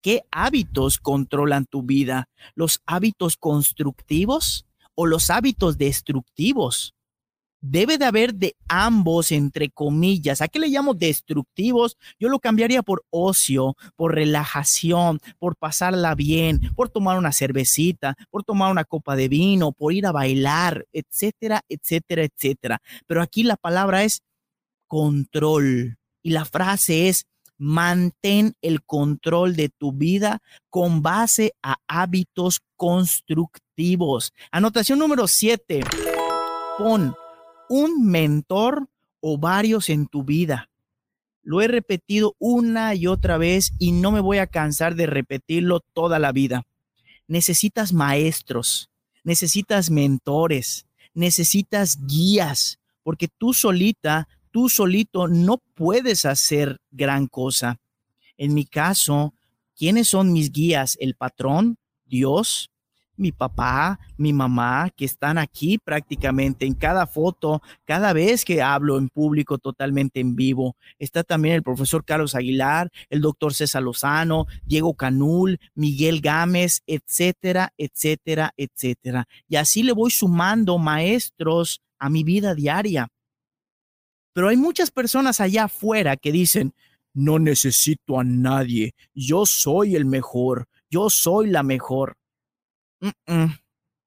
¿Qué 0.00 0.22
hábitos 0.30 0.98
controlan 0.98 1.66
tu 1.66 1.82
vida? 1.82 2.28
¿Los 2.54 2.80
hábitos 2.86 3.36
constructivos 3.36 4.66
o 4.94 5.06
los 5.06 5.30
hábitos 5.30 5.76
destructivos? 5.76 6.94
Debe 7.60 7.98
de 7.98 8.04
haber 8.04 8.34
de 8.34 8.54
ambos, 8.68 9.32
entre 9.32 9.68
comillas. 9.70 10.40
¿A 10.40 10.46
qué 10.46 10.60
le 10.60 10.68
llamo 10.68 10.94
destructivos? 10.94 11.96
Yo 12.20 12.28
lo 12.28 12.38
cambiaría 12.38 12.82
por 12.84 13.04
ocio, 13.10 13.74
por 13.96 14.14
relajación, 14.14 15.18
por 15.40 15.56
pasarla 15.56 16.14
bien, 16.14 16.72
por 16.76 16.88
tomar 16.88 17.18
una 17.18 17.32
cervecita, 17.32 18.14
por 18.30 18.44
tomar 18.44 18.70
una 18.70 18.84
copa 18.84 19.16
de 19.16 19.26
vino, 19.28 19.72
por 19.72 19.92
ir 19.92 20.06
a 20.06 20.12
bailar, 20.12 20.86
etcétera, 20.92 21.62
etcétera, 21.68 22.22
etcétera. 22.22 22.80
Pero 23.08 23.22
aquí 23.22 23.42
la 23.42 23.56
palabra 23.56 24.04
es 24.04 24.20
control 24.86 25.98
y 26.22 26.30
la 26.30 26.44
frase 26.44 27.08
es 27.08 27.26
mantén 27.58 28.54
el 28.62 28.82
control 28.84 29.56
de 29.56 29.68
tu 29.68 29.92
vida 29.92 30.40
con 30.70 31.02
base 31.02 31.54
a 31.62 31.76
hábitos 31.88 32.60
constructivos. 32.76 34.32
Anotación 34.50 34.98
número 34.98 35.26
siete. 35.26 35.80
Pon 36.78 37.14
un 37.68 38.06
mentor 38.06 38.88
o 39.20 39.36
varios 39.36 39.90
en 39.90 40.06
tu 40.06 40.24
vida. 40.24 40.70
Lo 41.42 41.60
he 41.60 41.68
repetido 41.68 42.36
una 42.38 42.94
y 42.94 43.06
otra 43.06 43.38
vez 43.38 43.72
y 43.78 43.92
no 43.92 44.12
me 44.12 44.20
voy 44.20 44.38
a 44.38 44.46
cansar 44.46 44.94
de 44.94 45.06
repetirlo 45.06 45.80
toda 45.80 46.18
la 46.18 46.32
vida. 46.32 46.64
Necesitas 47.26 47.92
maestros, 47.92 48.90
necesitas 49.24 49.90
mentores, 49.90 50.86
necesitas 51.14 52.06
guías, 52.06 52.78
porque 53.02 53.28
tú 53.28 53.54
solita 53.54 54.28
tú 54.58 54.68
solito 54.68 55.28
no 55.28 55.62
puedes 55.76 56.24
hacer 56.24 56.80
gran 56.90 57.28
cosa. 57.28 57.78
En 58.36 58.54
mi 58.54 58.64
caso, 58.64 59.32
¿quiénes 59.76 60.08
son 60.08 60.32
mis 60.32 60.50
guías? 60.50 60.96
El 60.98 61.14
patrón, 61.14 61.78
Dios, 62.04 62.68
mi 63.16 63.30
papá, 63.30 64.00
mi 64.16 64.32
mamá, 64.32 64.90
que 64.96 65.04
están 65.04 65.38
aquí 65.38 65.78
prácticamente 65.78 66.66
en 66.66 66.74
cada 66.74 67.06
foto, 67.06 67.62
cada 67.84 68.12
vez 68.12 68.44
que 68.44 68.60
hablo 68.60 68.98
en 68.98 69.10
público 69.10 69.58
totalmente 69.58 70.18
en 70.18 70.34
vivo. 70.34 70.74
Está 70.98 71.22
también 71.22 71.54
el 71.54 71.62
profesor 71.62 72.04
Carlos 72.04 72.34
Aguilar, 72.34 72.90
el 73.10 73.20
doctor 73.20 73.54
César 73.54 73.84
Lozano, 73.84 74.48
Diego 74.64 74.94
Canul, 74.94 75.60
Miguel 75.76 76.20
Gámez, 76.20 76.82
etcétera, 76.88 77.72
etcétera, 77.78 78.54
etcétera. 78.56 79.28
Y 79.48 79.54
así 79.54 79.84
le 79.84 79.92
voy 79.92 80.10
sumando 80.10 80.78
maestros 80.78 81.80
a 82.00 82.10
mi 82.10 82.24
vida 82.24 82.56
diaria. 82.56 83.08
Pero 84.38 84.50
hay 84.50 84.56
muchas 84.56 84.92
personas 84.92 85.40
allá 85.40 85.64
afuera 85.64 86.16
que 86.16 86.30
dicen, 86.30 86.72
no 87.12 87.40
necesito 87.40 88.20
a 88.20 88.22
nadie, 88.22 88.94
yo 89.12 89.46
soy 89.46 89.96
el 89.96 90.04
mejor, 90.04 90.68
yo 90.88 91.10
soy 91.10 91.48
la 91.48 91.64
mejor. 91.64 92.16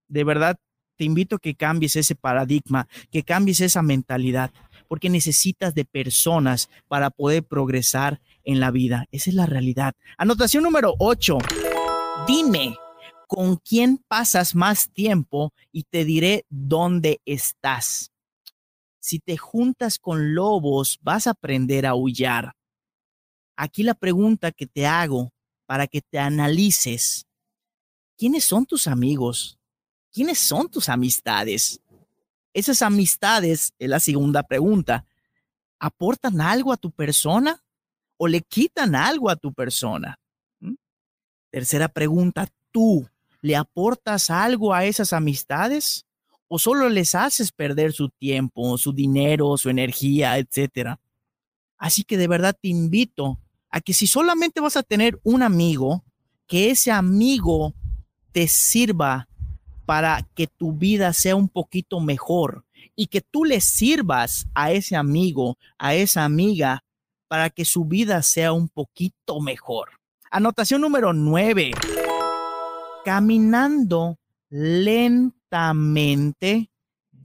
De 0.07 0.23
verdad, 0.23 0.57
te 0.95 1.03
invito 1.03 1.35
a 1.35 1.39
que 1.39 1.55
cambies 1.55 1.97
ese 1.97 2.15
paradigma, 2.15 2.87
que 3.11 3.23
cambies 3.23 3.59
esa 3.59 3.81
mentalidad, 3.81 4.53
porque 4.87 5.09
necesitas 5.09 5.75
de 5.75 5.83
personas 5.83 6.69
para 6.87 7.09
poder 7.09 7.43
progresar 7.43 8.21
en 8.45 8.61
la 8.61 8.71
vida. 8.71 9.07
Esa 9.11 9.31
es 9.31 9.35
la 9.35 9.47
realidad. 9.47 9.95
Anotación 10.17 10.63
número 10.63 10.95
8. 10.99 11.39
Dime 12.25 12.77
con 13.27 13.57
quién 13.57 14.01
pasas 14.07 14.55
más 14.55 14.93
tiempo 14.93 15.51
y 15.73 15.83
te 15.83 16.05
diré 16.05 16.45
dónde 16.49 17.19
estás 17.25 18.11
si 19.01 19.19
te 19.19 19.35
juntas 19.35 19.97
con 19.97 20.35
lobos, 20.35 20.99
vas 21.01 21.25
a 21.25 21.31
aprender 21.31 21.85
a 21.85 21.89
aullar. 21.89 22.53
Aquí 23.57 23.83
la 23.83 23.95
pregunta 23.95 24.51
que 24.51 24.67
te 24.67 24.85
hago 24.85 25.33
para 25.65 25.87
que 25.87 26.01
te 26.01 26.19
analices, 26.19 27.25
¿quiénes 28.15 28.45
son 28.45 28.65
tus 28.65 28.87
amigos? 28.87 29.57
¿Quiénes 30.11 30.37
son 30.37 30.69
tus 30.69 30.87
amistades? 30.87 31.81
Esas 32.53 32.81
amistades, 32.81 33.73
es 33.79 33.89
la 33.89 33.99
segunda 33.99 34.43
pregunta, 34.43 35.05
¿aportan 35.79 36.39
algo 36.39 36.71
a 36.71 36.77
tu 36.77 36.91
persona 36.91 37.63
o 38.17 38.27
le 38.27 38.41
quitan 38.41 38.93
algo 38.93 39.29
a 39.29 39.35
tu 39.35 39.51
persona? 39.51 40.19
¿Mm? 40.59 40.75
Tercera 41.49 41.87
pregunta, 41.87 42.47
¿tú 42.71 43.09
le 43.41 43.55
aportas 43.55 44.29
algo 44.29 44.75
a 44.75 44.85
esas 44.85 45.11
amistades? 45.11 46.05
O 46.53 46.59
solo 46.59 46.89
les 46.89 47.15
haces 47.15 47.53
perder 47.53 47.93
su 47.93 48.09
tiempo, 48.09 48.77
su 48.77 48.91
dinero, 48.91 49.55
su 49.55 49.69
energía, 49.69 50.37
etcétera. 50.37 50.99
Así 51.77 52.03
que 52.03 52.17
de 52.17 52.27
verdad 52.27 52.57
te 52.61 52.67
invito 52.67 53.39
a 53.69 53.79
que 53.79 53.93
si 53.93 54.05
solamente 54.05 54.59
vas 54.59 54.75
a 54.75 54.83
tener 54.83 55.17
un 55.23 55.43
amigo, 55.43 56.03
que 56.47 56.69
ese 56.69 56.91
amigo 56.91 57.73
te 58.33 58.49
sirva 58.49 59.29
para 59.85 60.27
que 60.35 60.45
tu 60.45 60.73
vida 60.73 61.13
sea 61.13 61.37
un 61.37 61.47
poquito 61.47 62.01
mejor 62.01 62.65
y 62.97 63.07
que 63.07 63.21
tú 63.21 63.45
le 63.45 63.61
sirvas 63.61 64.45
a 64.53 64.73
ese 64.73 64.97
amigo, 64.97 65.57
a 65.77 65.95
esa 65.95 66.25
amiga, 66.25 66.83
para 67.29 67.49
que 67.49 67.63
su 67.63 67.85
vida 67.85 68.21
sea 68.23 68.51
un 68.51 68.67
poquito 68.67 69.39
mejor. 69.39 69.91
Anotación 70.29 70.81
número 70.81 71.13
nueve. 71.13 71.71
Caminando 73.05 74.17
lentamente 74.49 75.40
lentamente 75.51 76.71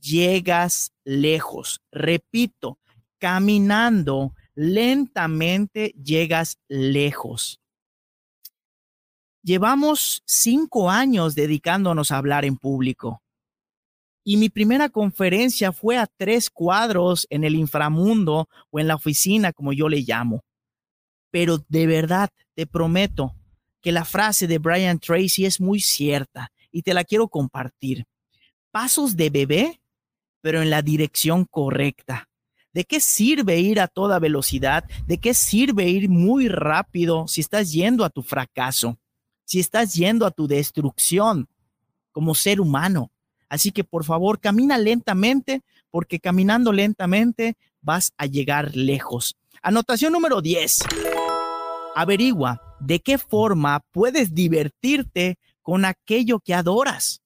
llegas 0.00 0.92
lejos. 1.04 1.80
Repito, 1.92 2.78
caminando 3.18 4.35
lentamente 4.54 5.95
llegas 6.02 6.59
lejos. 6.68 7.61
Llevamos 9.42 10.23
cinco 10.25 10.90
años 10.90 11.37
dedicándonos 11.37 12.11
a 12.11 12.16
hablar 12.16 12.45
en 12.45 12.56
público. 12.56 13.23
Y 14.25 14.38
mi 14.38 14.49
primera 14.49 14.88
conferencia 14.88 15.71
fue 15.71 15.97
a 15.99 16.09
tres 16.09 16.50
cuadros 16.50 17.28
en 17.30 17.45
el 17.45 17.54
inframundo 17.54 18.49
o 18.71 18.80
en 18.80 18.88
la 18.88 18.97
oficina, 18.97 19.52
como 19.52 19.73
yo 19.73 19.88
le 19.88 20.00
llamo. 20.00 20.42
Pero 21.30 21.59
de 21.68 21.87
verdad, 21.87 22.30
te 22.54 22.66
prometo 22.66 23.37
que 23.80 23.92
la 23.92 24.04
frase 24.04 24.49
de 24.49 24.59
Brian 24.59 24.99
Tracy 24.99 25.47
es 25.47 25.61
muy 25.61 25.78
cierta 25.78 26.50
y 26.73 26.83
te 26.83 26.92
la 26.92 27.04
quiero 27.04 27.28
compartir 27.28 28.04
pasos 28.76 29.16
de 29.16 29.30
bebé, 29.30 29.80
pero 30.42 30.61
en 30.61 30.68
la 30.68 30.83
dirección 30.83 31.47
correcta. 31.47 32.28
¿De 32.75 32.85
qué 32.85 33.00
sirve 33.00 33.59
ir 33.59 33.80
a 33.80 33.88
toda 33.88 34.18
velocidad? 34.18 34.85
¿De 35.06 35.16
qué 35.16 35.33
sirve 35.33 35.88
ir 35.88 36.11
muy 36.11 36.49
rápido 36.49 37.26
si 37.26 37.40
estás 37.40 37.73
yendo 37.73 38.04
a 38.04 38.11
tu 38.11 38.23
fracaso? 38.23 38.99
Si 39.47 39.61
estás 39.61 39.95
yendo 39.95 40.26
a 40.26 40.30
tu 40.30 40.47
destrucción 40.47 41.49
como 42.12 42.35
ser 42.35 42.61
humano. 42.61 43.11
Así 43.49 43.71
que 43.71 43.83
por 43.83 44.04
favor, 44.04 44.40
camina 44.40 44.76
lentamente, 44.76 45.62
porque 45.90 46.21
caminando 46.21 46.71
lentamente 46.71 47.56
vas 47.80 48.12
a 48.18 48.26
llegar 48.26 48.76
lejos. 48.76 49.38
Anotación 49.62 50.12
número 50.12 50.42
10. 50.42 50.80
Averigua 51.95 52.61
de 52.80 53.00
qué 53.00 53.16
forma 53.16 53.80
puedes 53.90 54.35
divertirte 54.35 55.38
con 55.62 55.87
aquello 55.87 56.40
que 56.40 56.52
adoras. 56.52 57.23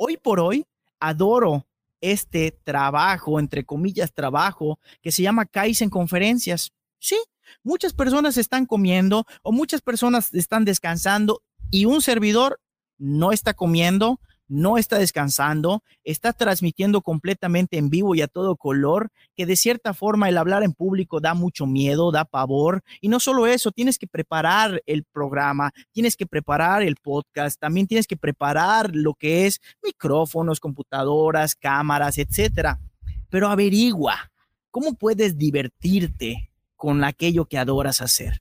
Hoy 0.00 0.16
por 0.16 0.38
hoy 0.38 0.64
adoro 1.00 1.66
este 2.00 2.52
trabajo, 2.52 3.40
entre 3.40 3.64
comillas, 3.64 4.14
trabajo 4.14 4.78
que 5.02 5.10
se 5.10 5.22
llama 5.22 5.44
Kaizen 5.44 5.90
Conferencias. 5.90 6.70
Sí, 7.00 7.16
muchas 7.64 7.94
personas 7.94 8.36
están 8.36 8.64
comiendo 8.64 9.26
o 9.42 9.50
muchas 9.50 9.80
personas 9.80 10.32
están 10.34 10.64
descansando 10.64 11.42
y 11.72 11.86
un 11.86 12.00
servidor 12.00 12.60
no 12.96 13.32
está 13.32 13.54
comiendo, 13.54 14.20
no 14.48 14.78
está 14.78 14.98
descansando, 14.98 15.82
está 16.04 16.32
transmitiendo 16.32 17.02
completamente 17.02 17.76
en 17.76 17.90
vivo 17.90 18.14
y 18.14 18.22
a 18.22 18.28
todo 18.28 18.56
color, 18.56 19.10
que 19.36 19.46
de 19.46 19.56
cierta 19.56 19.94
forma 19.94 20.28
el 20.28 20.38
hablar 20.38 20.62
en 20.62 20.72
público 20.72 21.20
da 21.20 21.34
mucho 21.34 21.66
miedo, 21.66 22.10
da 22.10 22.24
pavor. 22.24 22.82
Y 23.00 23.08
no 23.08 23.20
solo 23.20 23.46
eso, 23.46 23.70
tienes 23.70 23.98
que 23.98 24.06
preparar 24.06 24.82
el 24.86 25.04
programa, 25.04 25.72
tienes 25.92 26.16
que 26.16 26.26
preparar 26.26 26.82
el 26.82 26.96
podcast, 26.96 27.60
también 27.60 27.86
tienes 27.86 28.06
que 28.06 28.16
preparar 28.16 28.90
lo 28.94 29.14
que 29.14 29.46
es 29.46 29.60
micrófonos, 29.82 30.60
computadoras, 30.60 31.54
cámaras, 31.54 32.18
etcétera. 32.18 32.80
Pero 33.28 33.48
averigua 33.48 34.32
cómo 34.70 34.94
puedes 34.94 35.36
divertirte 35.36 36.50
con 36.76 37.04
aquello 37.04 37.44
que 37.44 37.58
adoras 37.58 38.00
hacer. 38.00 38.40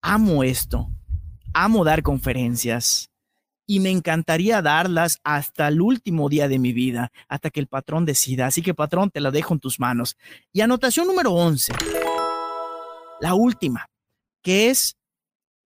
Amo 0.00 0.42
esto. 0.42 0.88
Amo 1.52 1.84
dar 1.84 2.02
conferencias 2.02 3.10
y 3.70 3.80
me 3.80 3.90
encantaría 3.90 4.62
darlas 4.62 5.20
hasta 5.22 5.68
el 5.68 5.82
último 5.82 6.30
día 6.30 6.48
de 6.48 6.58
mi 6.58 6.72
vida, 6.72 7.12
hasta 7.28 7.50
que 7.50 7.60
el 7.60 7.66
patrón 7.66 8.06
decida. 8.06 8.46
Así 8.46 8.62
que 8.62 8.72
patrón, 8.72 9.10
te 9.10 9.20
la 9.20 9.30
dejo 9.30 9.52
en 9.52 9.60
tus 9.60 9.78
manos. 9.78 10.16
Y 10.54 10.62
anotación 10.62 11.06
número 11.06 11.32
11, 11.32 11.74
la 13.20 13.34
última, 13.34 13.90
que 14.42 14.70
es 14.70 14.96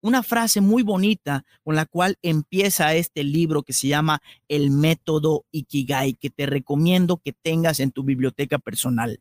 una 0.01 0.25
frase 0.25 0.61
muy 0.61 0.83
bonita 0.83 1.45
con 1.63 1.77
la 1.77 1.87
cual 1.87 2.19
empieza 2.23 2.93
este 2.93 3.23
libro 3.23 3.63
que 3.63 3.73
se 3.73 3.87
llama 3.87 4.21
El 4.49 4.73
método 4.73 5.45
Ikigai, 5.53 6.15
que 6.15 6.31
te 6.31 6.47
recomiendo 6.47 7.19
que 7.19 7.33
tengas 7.33 7.79
en 7.79 7.93
tu 7.93 8.03
biblioteca 8.03 8.59
personal. 8.59 9.21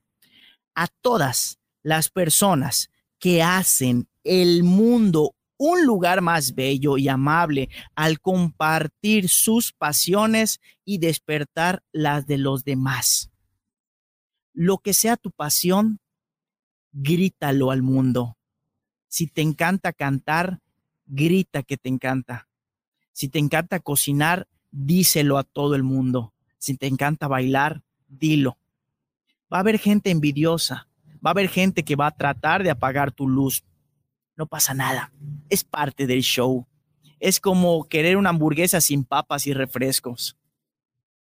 A 0.74 0.88
todas 0.88 1.60
las 1.84 2.10
personas 2.10 2.90
que 3.20 3.44
hacen 3.44 4.08
el 4.24 4.64
mundo 4.64 5.36
un 5.64 5.86
lugar 5.86 6.22
más 6.22 6.56
bello 6.56 6.98
y 6.98 7.08
amable 7.08 7.70
al 7.94 8.20
compartir 8.20 9.30
sus 9.30 9.74
pasiones 9.74 10.60
y 10.84 10.98
despertar 10.98 11.84
las 11.92 12.26
de 12.26 12.40
los 12.40 12.64
demás. 12.64 13.30
Lo 14.54 14.80
que 14.80 14.96
sea 14.96 15.18
tu 15.18 15.30
pasión, 15.30 16.00
grítalo 16.92 17.70
al 17.70 17.84
mundo. 17.84 18.40
Si 19.08 19.28
te 19.28 19.44
encanta 19.44 19.94
cantar, 19.94 20.62
grita 21.06 21.62
que 21.62 21.78
te 21.78 21.90
encanta. 21.90 22.48
Si 23.12 23.30
te 23.30 23.38
encanta 23.38 23.80
cocinar, 23.80 24.48
díselo 24.72 25.38
a 25.38 25.44
todo 25.44 25.76
el 25.76 25.84
mundo. 25.84 26.34
Si 26.58 26.76
te 26.76 26.88
encanta 26.88 27.28
bailar, 27.28 27.84
dilo. 28.08 28.58
Va 29.54 29.58
a 29.58 29.60
haber 29.60 29.78
gente 29.78 30.10
envidiosa, 30.10 30.88
va 31.24 31.30
a 31.30 31.34
haber 31.34 31.50
gente 31.50 31.84
que 31.84 31.96
va 31.96 32.08
a 32.08 32.18
tratar 32.18 32.64
de 32.64 32.72
apagar 32.72 33.12
tu 33.12 33.28
luz, 33.28 33.64
no 34.42 34.48
pasa 34.48 34.74
nada. 34.74 35.14
Es 35.50 35.64
parte 35.64 36.08
del 36.08 36.24
show. 36.24 36.66
Es 37.20 37.40
como 37.40 37.88
querer 37.88 38.18
una 38.18 38.32
hamburguesa 38.32 38.82
sin 38.82 39.04
papas 39.04 39.46
y 39.46 39.54
refrescos. 39.54 40.36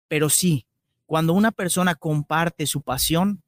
Pero 0.08 0.29
sí, 0.29 0.65
cuando 1.05 1.34
una 1.34 1.51
persona 1.51 1.93
comparte 1.93 2.65
su 2.65 2.82
pasión, 2.82 3.43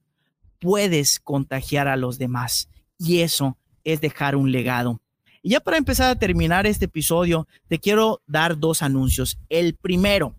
puedes 0.59 1.19
contagiar 1.19 1.87
a 1.87 1.95
los 1.95 2.19
demás. 2.19 2.69
Y 2.99 3.21
eso 3.21 3.57
es 3.83 4.01
dejar 4.01 4.35
un 4.35 4.51
legado. 4.51 5.01
Y 5.41 5.49
ya 5.49 5.61
para 5.61 5.77
empezar 5.77 6.11
a 6.11 6.19
terminar 6.19 6.67
este 6.67 6.85
episodio, 6.85 7.47
te 7.67 7.79
quiero 7.79 8.21
dar 8.27 8.59
dos 8.59 8.83
anuncios. 8.83 9.39
El 9.49 9.73
primero, 9.73 10.35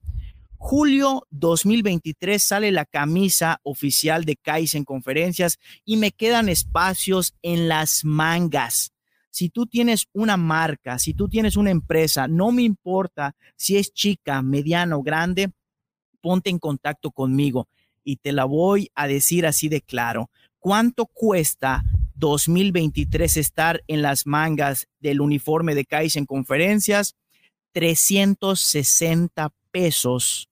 julio 0.57 1.27
2023 1.31 2.41
sale 2.41 2.71
la 2.71 2.85
camisa 2.85 3.59
oficial 3.65 4.25
de 4.25 4.37
Kaizen 4.37 4.85
Conferencias 4.85 5.59
y 5.85 5.97
me 5.97 6.13
quedan 6.13 6.49
espacios 6.49 7.35
en 7.43 7.67
las 7.67 8.05
mangas 8.05 8.93
si 9.37 9.51
tú 9.51 9.67
tienes 9.67 10.09
una 10.15 10.39
marca, 10.39 10.99
si 10.99 11.13
tú 11.13 11.29
tienes 11.29 11.59
una 11.59 11.71
empresa, 11.71 12.27
no 12.27 12.53
me 12.53 12.63
importa 12.63 13.37
si 13.55 13.77
es 13.77 13.93
chica, 13.93 14.41
mediana 14.41 14.97
o 14.97 15.03
grande, 15.03 15.53
ponte 16.23 16.49
en 16.49 16.59
contacto 16.59 17.11
conmigo 17.11 17.69
y 18.03 18.17
te 18.17 18.33
la 18.33 18.47
voy 18.47 18.91
a 18.95 19.07
decir 19.07 19.45
así 19.45 19.69
de 19.69 19.83
claro. 19.83 20.31
¿Cuánto 20.59 21.05
cuesta 21.05 21.85
2023 22.15 23.37
estar 23.37 23.85
en 23.89 24.01
las 24.01 24.27
mangas 24.27 24.89
del 25.01 25.21
uniforme 25.21 25.75
de 25.75 25.85
Kaizen 25.85 26.25
Conferencias? 26.25 27.15
360 27.73 29.53
pesos 29.71 30.49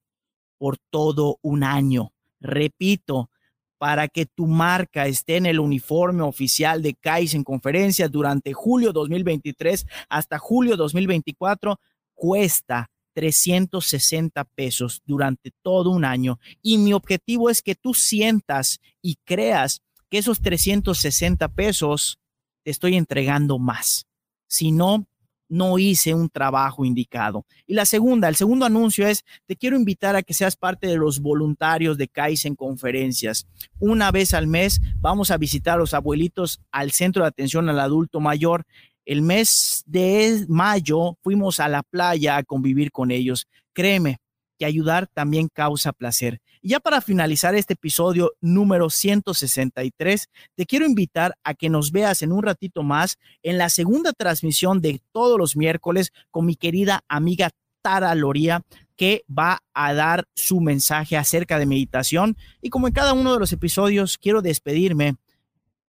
por 0.59 0.77
todo 0.91 1.39
un 1.41 1.65
año. 1.65 2.13
Repito, 2.39 3.31
para 3.79 4.09
que 4.09 4.27
tu 4.27 4.47
marca 4.47 5.07
esté 5.07 5.37
en 5.37 5.47
el 5.47 5.61
uniforme 5.61 6.23
oficial 6.23 6.83
de 6.83 6.95
Kaizen 6.95 7.45
Conferencias 7.45 8.11
durante 8.11 8.53
julio 8.53 8.93
2023 8.93 9.87
hasta 10.09 10.39
julio 10.39 10.77
2024 10.77 11.79
cuesta 12.15 12.91
360 13.15 14.45
pesos 14.45 15.03
durante 15.05 15.53
todo 15.63 15.91
un 15.91 16.05
año. 16.05 16.39
Y 16.63 16.79
mi 16.79 16.93
objetivo 16.93 17.49
es 17.49 17.63
que 17.63 17.75
tú 17.75 17.95
sientas 17.95 18.81
y 19.01 19.17
creas 19.25 19.83
que 20.11 20.19
esos 20.19 20.41
360 20.41 21.49
pesos 21.49 22.19
te 22.65 22.71
estoy 22.71 22.97
entregando 22.97 23.59
más. 23.59 24.07
Si 24.47 24.73
no, 24.73 25.07
no 25.49 25.79
hice 25.79 26.15
un 26.15 26.29
trabajo 26.29 26.85
indicado. 26.85 27.47
Y 27.67 27.75
la 27.75 27.87
segunda, 27.87 28.29
el 28.29 28.37
segundo 28.37 28.67
anuncio 28.67 29.07
es, 29.07 29.25
te 29.47 29.57
quiero 29.57 29.77
invitar 29.77 30.17
a 30.17 30.23
que 30.23 30.35
seas 30.35 30.57
parte 30.57 30.87
de 30.87 30.97
los 30.97 31.21
voluntarios 31.21 31.99
de 31.99 32.09
Kaizen 32.09 32.55
Conferencias. 32.57 33.47
Una 33.79 34.11
vez 34.11 34.35
al 34.35 34.47
mes 34.47 34.81
vamos 35.01 35.31
a 35.31 35.37
visitar 35.37 35.75
a 35.75 35.79
los 35.79 35.95
abuelitos 35.95 36.61
al 36.71 36.93
Centro 36.93 37.23
de 37.23 37.29
Atención 37.29 37.69
al 37.69 37.81
Adulto 37.81 38.21
Mayor. 38.21 38.65
El 39.05 39.23
mes 39.23 39.85
de 39.87 40.45
mayo 40.49 41.19
fuimos 41.23 41.61
a 41.61 41.69
la 41.69 41.83
playa 41.83 42.37
a 42.37 42.43
convivir 42.43 42.91
con 42.91 43.11
ellos. 43.11 43.47
Créeme 43.73 44.19
que 44.59 44.65
ayudar 44.65 45.09
también 45.09 45.49
causa 45.53 45.93
placer. 45.93 46.41
Y 46.65 46.71
ya 46.71 46.81
para 46.81 47.03
finalizar 47.03 47.55
este 47.55 47.75
episodio 47.75 48.33
número 48.41 48.89
163, 48.89 50.31
te 50.55 50.65
quiero 50.65 50.87
invitar 50.87 51.37
a 51.45 51.53
que 51.53 51.69
nos 51.69 51.93
veas 51.93 52.23
en 52.23 52.33
un 52.33 52.43
ratito 52.43 52.83
más 52.83 53.19
en 53.43 53.59
la 53.59 53.69
segunda 53.69 54.15
transmisión 54.15 54.81
de 54.81 55.03
todos 55.13 55.39
los 55.39 55.59
miércoles 55.59 56.11
con 56.31 56.47
mi 56.47 56.57
querida 56.57 57.05
amiga 57.07 57.51
Tara 57.83 58.15
Loría, 58.15 58.63
que 58.97 59.25
va 59.29 59.59
a 59.75 59.93
dar 59.93 60.25
su 60.35 60.63
mensaje 60.63 61.19
acerca 61.19 61.59
de 61.59 61.67
meditación. 61.67 62.35
Y 62.63 62.71
como 62.71 62.89
en 62.89 62.95
cada 62.95 63.13
uno 63.13 63.35
de 63.35 63.41
los 63.41 63.53
episodios, 63.53 64.17
quiero 64.17 64.41
despedirme 64.41 65.17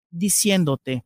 diciéndote 0.09 1.03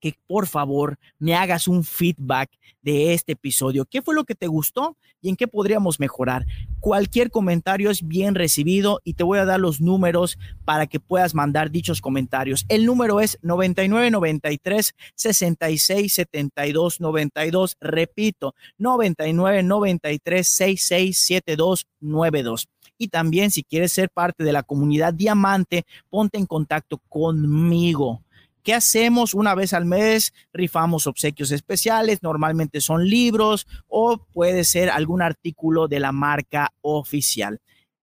que 0.00 0.14
por 0.26 0.46
favor 0.46 0.98
me 1.18 1.34
hagas 1.34 1.68
un 1.68 1.84
feedback 1.84 2.50
de 2.82 3.14
este 3.14 3.32
episodio. 3.32 3.84
¿Qué 3.84 4.02
fue 4.02 4.14
lo 4.14 4.24
que 4.24 4.34
te 4.34 4.46
gustó 4.46 4.96
y 5.20 5.28
en 5.28 5.36
qué 5.36 5.48
podríamos 5.48 5.98
mejorar? 5.98 6.46
Cualquier 6.80 7.30
comentario 7.30 7.90
es 7.90 8.06
bien 8.06 8.34
recibido 8.34 9.00
y 9.04 9.14
te 9.14 9.24
voy 9.24 9.38
a 9.38 9.44
dar 9.44 9.60
los 9.60 9.80
números 9.80 10.38
para 10.64 10.86
que 10.86 11.00
puedas 11.00 11.34
mandar 11.34 11.70
dichos 11.70 12.00
comentarios. 12.00 12.64
El 12.68 12.86
número 12.86 13.20
es 13.20 13.38
9993 13.42 14.94
66 15.14 16.12
72 16.12 17.00
92. 17.00 17.76
Repito, 17.80 18.54
9993 18.78 20.46
66 20.46 21.18
72 21.18 21.86
92. 22.00 22.68
Y 22.98 23.08
también 23.08 23.50
si 23.50 23.62
quieres 23.62 23.92
ser 23.92 24.10
parte 24.10 24.44
de 24.44 24.52
la 24.52 24.62
comunidad 24.62 25.12
Diamante, 25.12 25.84
ponte 26.08 26.38
en 26.38 26.46
contacto 26.46 26.98
conmigo 27.08 28.22
¿Qué 28.66 28.74
hacemos 28.74 29.32
una 29.32 29.54
vez 29.54 29.72
al 29.74 29.84
mes? 29.84 30.34
Rifamos 30.52 31.06
obsequios 31.06 31.52
especiales, 31.52 32.24
normalmente 32.24 32.80
son 32.80 33.08
libros 33.08 33.68
o 33.86 34.26
puede 34.32 34.64
ser 34.64 34.90
algún 34.90 35.22
artículo 35.22 35.86
de 35.86 36.00
la 36.00 36.10
marca 36.10 36.72
oficial. 36.80 37.60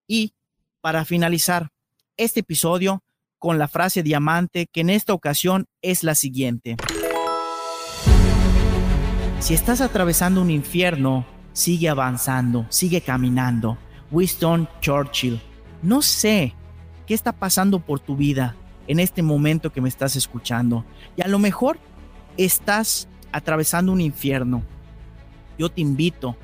Y 0.08 0.36
para 0.80 1.04
finalizar 1.04 1.68
este 2.16 2.40
episodio 2.40 3.04
con 3.40 3.60
la 3.60 3.68
frase 3.68 4.04
diamante 4.04 4.68
que 4.72 4.80
en 4.80 4.90
esta 4.90 5.14
ocasión 5.14 5.66
es 5.82 6.02
la 6.02 6.16
siguiente. 6.16 6.78
Si 9.40 9.54
estás 9.54 9.82
atravesando 9.82 10.42
un 10.42 10.50
infierno, 10.50 11.26
sigue 11.52 11.90
avanzando, 11.90 12.66
sigue 12.70 13.02
caminando. 13.02 13.78
Winston 14.12 14.70
Churchill. 14.80 15.42
No 15.82 16.02
sé 16.02 16.56
qué 17.06 17.14
está 17.16 17.34
pasando 17.34 17.82
por 17.82 18.00
tu 18.00 18.16
vida 18.16 18.56
en 18.88 19.00
este 19.00 19.22
momento 19.22 19.72
que 19.72 19.82
me 19.82 19.90
estás 19.90 20.16
escuchando. 20.16 20.86
Y 21.16 21.22
a 21.22 21.28
lo 21.28 21.40
mejor 21.40 21.80
estás 22.38 23.08
atravesando 23.32 23.92
un 23.92 24.02
infierno. 24.02 24.64
Yo 25.58 25.70
te 25.70 25.82
invito 25.82 26.36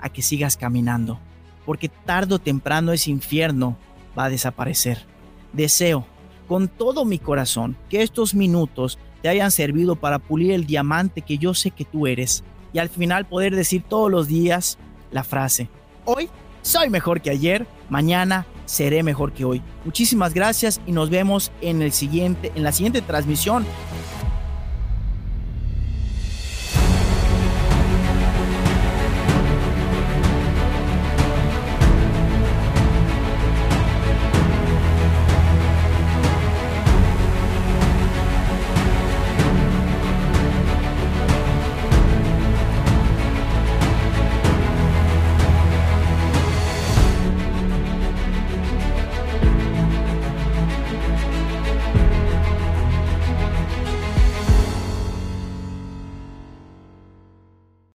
a 0.00 0.08
que 0.08 0.22
sigas 0.22 0.56
caminando, 0.56 1.18
porque 1.64 1.88
tarde 1.88 2.34
o 2.34 2.38
temprano 2.38 2.92
ese 2.92 3.10
infierno 3.10 3.76
va 4.18 4.24
a 4.24 4.30
desaparecer. 4.30 5.04
Deseo 5.52 6.06
con 6.46 6.68
todo 6.68 7.04
mi 7.04 7.18
corazón 7.18 7.76
que 7.88 8.02
estos 8.02 8.34
minutos 8.34 8.98
te 9.22 9.28
hayan 9.28 9.50
servido 9.50 9.96
para 9.96 10.18
pulir 10.18 10.52
el 10.52 10.66
diamante 10.66 11.22
que 11.22 11.38
yo 11.38 11.54
sé 11.54 11.70
que 11.70 11.84
tú 11.84 12.06
eres 12.06 12.44
y 12.72 12.78
al 12.78 12.88
final 12.88 13.26
poder 13.26 13.54
decir 13.56 13.82
todos 13.82 14.10
los 14.10 14.28
días 14.28 14.78
la 15.10 15.24
frase, 15.24 15.68
hoy 16.04 16.28
soy 16.62 16.90
mejor 16.90 17.20
que 17.20 17.30
ayer, 17.30 17.66
mañana 17.88 18.46
seré 18.66 19.02
mejor 19.02 19.32
que 19.32 19.44
hoy. 19.44 19.62
Muchísimas 19.84 20.34
gracias 20.34 20.80
y 20.86 20.92
nos 20.92 21.10
vemos 21.10 21.50
en 21.60 21.82
el 21.82 21.92
siguiente 21.92 22.52
en 22.54 22.62
la 22.62 22.72
siguiente 22.72 23.00
transmisión 23.00 23.64